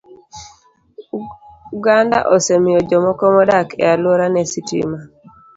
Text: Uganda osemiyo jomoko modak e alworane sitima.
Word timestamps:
Uganda 1.77 2.17
osemiyo 2.35 2.79
jomoko 2.89 3.23
modak 3.35 3.67
e 3.83 3.85
alworane 3.93 4.41
sitima. 4.51 4.97